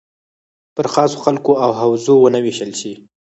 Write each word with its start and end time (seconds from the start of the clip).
پر 0.75 0.85
خاصو 0.93 1.17
خلکو 1.25 1.51
او 1.63 1.71
حوزو 1.79 2.15
ونه 2.19 2.39
ویشل 2.45 2.71
شي. 2.79 2.93